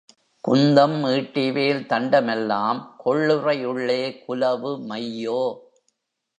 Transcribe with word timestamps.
குந்தம் 0.43 0.95
ஈட்டிவேல் 1.07 1.85
தண்ட 1.85 2.21
மெல்லாம் 2.21 2.79
கொள்ளுறை 2.97 3.65
உள்ளே 3.65 4.01
குலவு 4.25 4.71
மையோ! 4.87 5.41